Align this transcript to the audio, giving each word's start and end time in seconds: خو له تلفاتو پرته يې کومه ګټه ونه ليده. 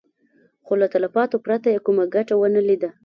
خو 0.65 0.73
له 0.81 0.87
تلفاتو 0.93 1.41
پرته 1.45 1.67
يې 1.73 1.79
کومه 1.85 2.03
ګټه 2.15 2.33
ونه 2.37 2.61
ليده. 2.67 2.89